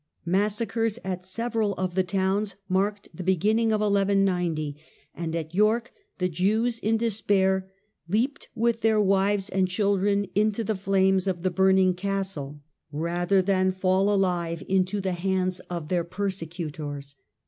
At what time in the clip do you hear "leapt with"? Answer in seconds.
8.09-8.81